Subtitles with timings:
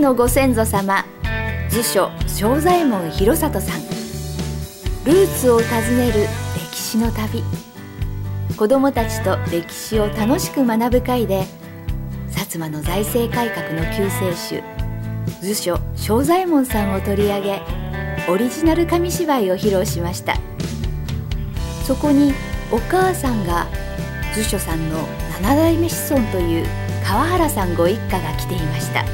[0.00, 1.04] のご先祖様。
[1.68, 3.80] 図書正左衛門広里さん。
[5.04, 6.26] ルーツを訪ねる
[6.72, 7.44] 歴史の旅。
[8.56, 11.44] 子どもたちと歴史を楽しく学ぶ会で
[12.30, 14.62] 薩摩の財政改革の救世主
[15.40, 17.62] 図書正左衛門さんを取り上げ
[18.28, 20.34] オリジナル紙芝居を披露しました。
[21.84, 22.32] そこに
[22.72, 23.66] お母さんが
[24.34, 25.06] 図書さんの
[25.42, 26.66] 七代目子孫という
[27.04, 29.04] 川原さんご一家が来ていました。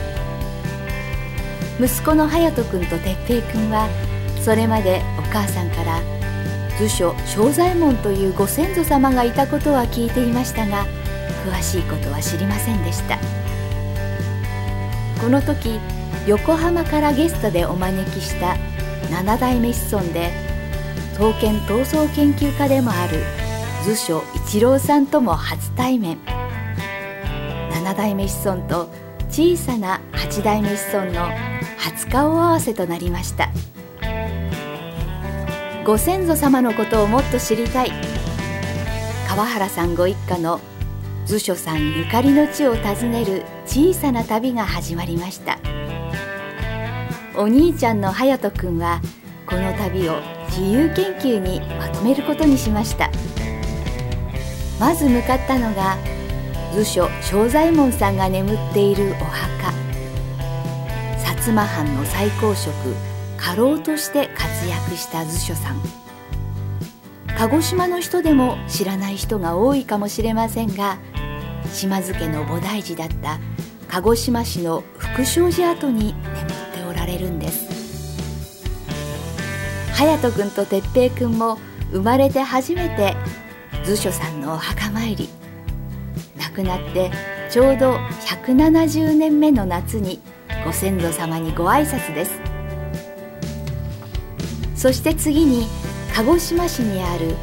[1.78, 3.88] 息子の隼人君と哲平君は
[4.42, 6.00] それまでお母さんから
[6.78, 10.86] 図書正左衛門というご先祖様がいたことは聞いていましたが
[11.44, 13.18] 詳しいことは知りませんでした。
[15.20, 15.80] この時
[16.26, 18.56] 横浜からゲストでお招きした
[19.10, 20.30] 七代目子孫で
[21.14, 23.22] 刀剣闘争研究家でもある
[23.84, 26.18] 図書一郎さんとも初対面。
[27.72, 28.90] 七代目子孫と
[29.28, 31.55] 小さな八代目子孫の
[31.86, 33.48] 初顔合わせとなりました。
[35.84, 37.92] ご先祖様のことをもっと知りたい。
[39.28, 40.60] 川原さんご一家の
[41.26, 45.60] 図書さんゆかりの地を訪ねる小さな旅が始まりました。
[47.36, 49.00] お兄ちゃんの隼人君は
[49.46, 53.10] この旅を自由研究にまとめることにしました。
[54.80, 55.96] まず向かったのが
[56.74, 59.85] 図書正左衛門さんが眠っているお墓。
[61.46, 62.74] 薩摩藩の最高職
[63.38, 65.76] 家老として活躍した図書さん。
[67.38, 70.98] 鹿児島の人でも知らない人が多いかもしれませんが
[71.72, 73.38] 島津家の菩提寺だった
[73.86, 77.68] 鹿児島市の福祥寺跡に眠っておられるんです。
[79.94, 81.58] 隼人君と哲平君も
[81.92, 83.14] 生まれて初めて
[83.84, 85.28] 図書さんのお墓参り。
[86.38, 87.12] 亡くなって
[87.50, 90.20] ちょうど170年目の夏に
[90.66, 92.40] ご先祖様にご挨拶です。
[94.74, 95.68] そして次に
[96.12, 97.36] 鹿児島市にある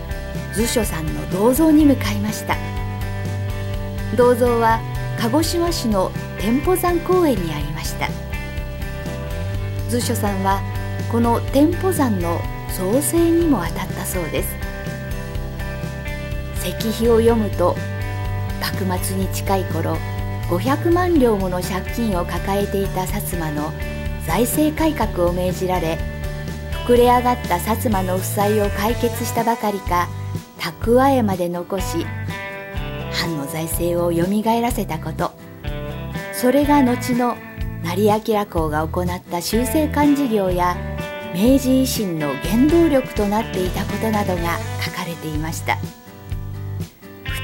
[0.53, 2.57] 図書さんの銅像に向かいました。
[4.17, 4.81] 銅像は
[5.22, 8.09] 鹿児島市の天保山公園にありました。
[9.88, 10.59] 図書さんは
[11.09, 12.41] この天保山の
[12.78, 14.50] 造成にも当たったそうです。
[16.62, 17.78] 石碑を読むと
[18.59, 19.97] 幕末に近い頃
[20.49, 23.71] 500万両もの借金を抱えていた薩摩の
[24.27, 25.97] 財政改革を命じられ
[26.85, 30.07] 膨れ上がった薩摩の負債を解決したばかりか
[30.59, 32.05] 蓄えまで残し
[33.11, 35.31] 藩の財政をよみがえらせたこと。
[36.33, 37.37] それが後の
[37.83, 40.75] 成明公が行った修正館事業や
[41.33, 45.77] 明治維新の原動力となっていたことなどが書かれていました。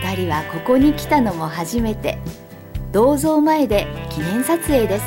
[0.03, 2.17] 2人はここに来たのも初めて。
[2.91, 5.05] 銅像前で記念撮影です。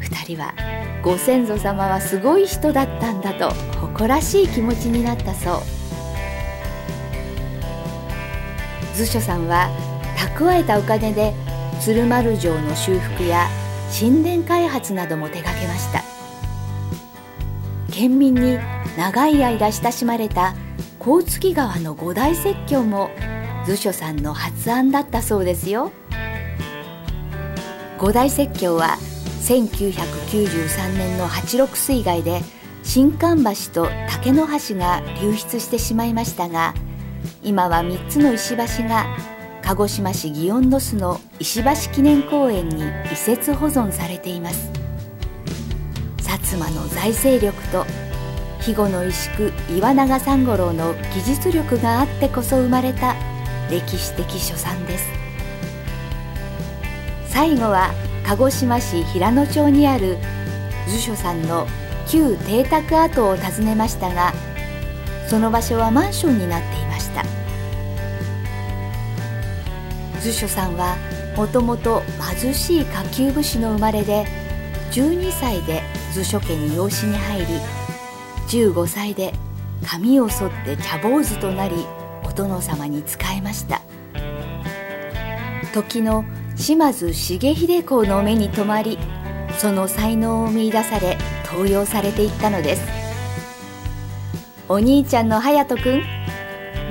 [0.00, 0.54] 2人は
[1.02, 5.60] ご先祖様はすごい人だったんだと誇らしい気持ちになったそう。
[8.94, 9.68] 図書さんは
[10.16, 11.34] 蓄えたお金で
[11.80, 13.48] 鶴丸城の修復や
[13.98, 16.04] 神殿開発なども手掛けました。
[17.92, 18.58] 県民に
[18.96, 20.54] 長い間親しまれた
[21.00, 23.10] 甲月川の五大説教も
[23.64, 25.92] 図書さんの発案だったそうですよ。
[27.98, 28.96] 五大説教は
[29.42, 32.40] 1993年の八六水害で
[32.82, 36.74] 新館橋と竹の橋が流出してしまいましたが
[37.42, 39.04] 今は3つの石橋が
[39.62, 42.82] 鹿児島市祇園の巣の石橋記念公園に
[43.12, 44.70] 移設保存されています。
[46.18, 47.84] 薩摩の財政力と
[48.58, 53.14] 肥後の石工岩永三五郎の技術力があってこそ生まれた
[53.70, 55.04] 歴史的書産です。
[57.28, 57.92] 最後は
[58.26, 60.18] 鹿児島市平野町にある
[60.88, 61.66] 図書さんの
[62.08, 64.32] 旧邸宅跡を訪ねましたが
[65.28, 67.24] その場所はマンションになっていました。
[70.20, 70.96] 図書さんは
[71.36, 72.02] もともと
[72.40, 74.26] 貧しい下級武士の生まれで
[74.90, 75.82] 12歳で
[76.12, 77.46] 図書家に養子に入り
[78.48, 79.32] 15歳で
[79.86, 81.86] 髪を剃って茶坊主となり
[82.40, 83.82] 殿様に仕えました。
[85.72, 86.24] 時の
[86.56, 88.98] 島津重秀公の目に留まり
[89.58, 92.82] その才能を見いだされ登用されていったのです。
[94.68, 96.02] お兄ちゃんの隼人君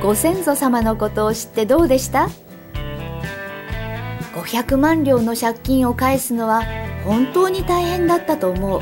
[0.01, 2.29] ご先祖様のことを知ってどうでした
[4.33, 6.63] ？500万両の借金を返すのは
[7.03, 8.81] 本当に大変だったと思う。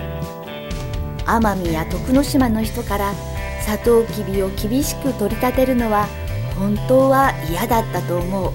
[1.26, 3.14] 奄美や徳之島の人から
[3.62, 6.08] サトウキビを厳しく取り立てるのは
[6.58, 8.52] 本当は嫌だったと思う。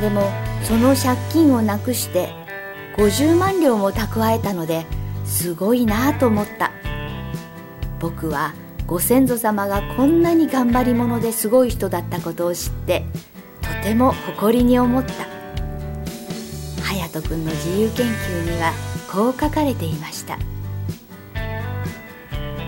[0.00, 0.30] でも
[0.62, 2.32] その借金をなくして
[2.96, 4.86] 50万両も蓄えたので
[5.24, 6.72] すごいなと思った。
[8.00, 8.54] 僕は
[8.86, 13.04] ご先祖様がこんなに頑張り者ですごい人だったことを知って
[13.60, 15.12] とても誇りに思った。
[16.84, 18.72] 隼人君の自由研究には
[19.12, 20.38] こう書かれていました。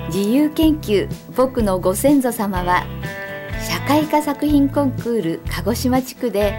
[0.08, 2.84] 自由研究僕のご先祖様は
[3.90, 6.54] 会科作品コンクール鹿児島地区で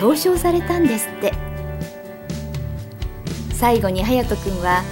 [0.00, 1.32] 表彰されたんですって。
[3.52, 4.84] 最後に隼人君は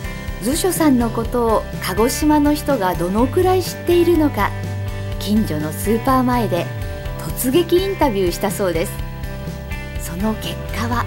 [0.43, 4.51] 図書さんのことを鹿児島の人がどのくらい知っているのか
[5.21, 6.67] 近所のスーパー前で
[7.39, 8.93] 突撃インタビューしたそうです。
[10.01, 11.07] その結果は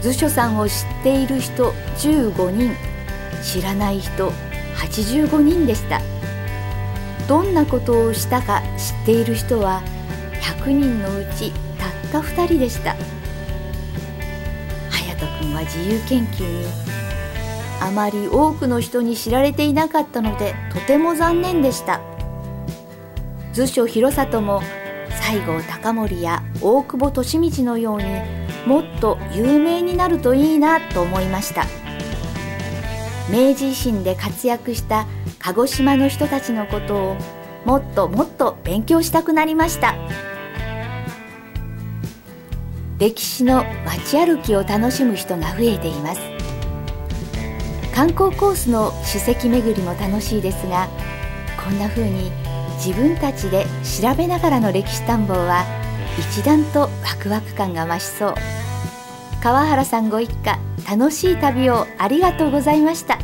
[0.00, 2.70] 図書さんを知っている人15人
[3.42, 4.30] 知らない人
[4.76, 6.00] 85人でした。
[7.32, 9.82] どんなことをしたか知っている人は
[10.42, 11.50] 100人のうち
[12.12, 12.94] たった2人でした。
[14.90, 16.66] 隼人君は自由研究に
[17.80, 22.02] あまり多くの人に知られていなかったのでとても残念でした。
[23.54, 24.60] 図書広里も
[25.22, 28.04] 西郷隆盛や大久保利通のように
[28.66, 31.64] もっと有名になるといいなと思いました。
[33.30, 35.06] 明治維新で活躍した
[35.42, 37.16] 鹿児島の人たちのことを
[37.64, 39.96] もっともっと勉強したくなりました。
[43.00, 46.20] 歴史の街歩きを楽しむ人が増えています。
[47.92, 50.88] 観光コースの史跡巡りも楽しいですが
[51.62, 52.30] こんな風に
[52.76, 53.66] 自分たちで
[54.00, 55.64] 調べながらの歴史探訪は
[56.18, 56.88] 一段とワ
[57.20, 58.34] クワク感が増しそう。
[59.42, 63.18] 川原さんご一家楽しい旅をありがとうございました。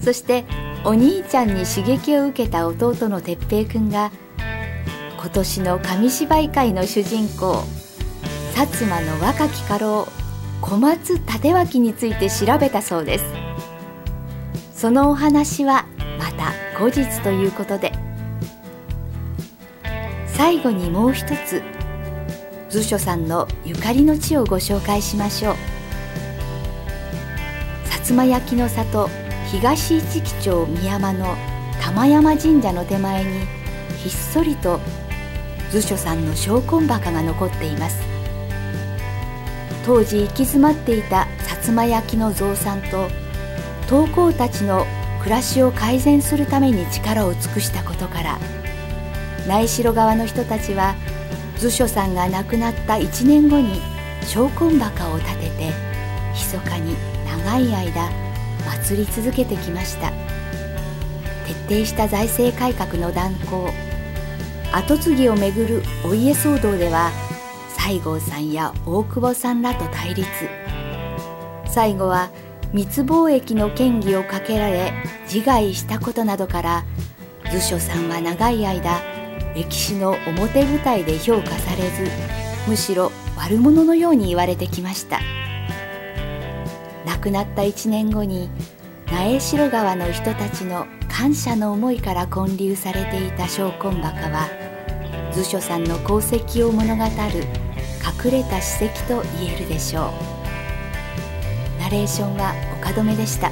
[0.00, 0.46] そして
[0.82, 4.10] お兄ちゃんに刺激を受けた弟の哲平くんが
[5.18, 7.62] 今年の紙芝居界の主人公
[8.54, 10.08] 薩摩の若き家老
[10.62, 13.24] 小松立脇について調べたそうです。
[14.74, 15.84] そのお話は
[16.18, 17.92] また後日ということで
[20.26, 21.62] 最後にもう一つ
[22.70, 25.54] 図書さんのゆかりの地をご紹介しましょう。
[27.84, 29.10] 薩摩焼の里
[29.50, 31.34] 東市木町宮山の
[31.82, 33.46] 玉山神社の手前に
[33.98, 34.78] ひっそりと
[35.70, 38.00] 図書さんの証根墓が残っています。
[39.84, 43.08] 当時行き詰まっていた薩摩焼の増産と
[43.88, 44.86] 陶工たちの
[45.18, 48.38] 暮らしを改善するために力を尽くしたことから
[49.48, 50.94] 苗代側の人たちは
[51.56, 53.80] 図書さんが亡くなった1年後に
[54.22, 55.72] 証根墓を建てて
[56.34, 56.94] 密かに
[57.26, 58.29] 長い間
[58.62, 60.12] 祭り続けてきました。
[61.46, 63.70] 徹底した財政改革の断行。
[64.72, 67.10] 跡継ぎをめぐるお家騒動では
[67.76, 70.28] 西郷さんや大久保さんらと対立。
[71.66, 72.30] 最後は
[72.72, 74.92] 密貿易の権利をかけられ
[75.32, 76.84] 自害したことなどから
[77.50, 79.00] 図書さんは長い間
[79.54, 82.08] 歴史の表舞台で評価されず
[82.68, 85.39] むしろ悪者のように言われてきました。
[87.20, 88.48] くなった1年後に
[89.06, 94.48] 苗代川の人たちの感謝の思いから建立されていた昇魂墓は
[95.32, 97.10] 図書さんの功績を物語る
[98.24, 101.80] 隠れた史跡と言えるでしょう。
[101.80, 103.50] ナレーションは岡留でした。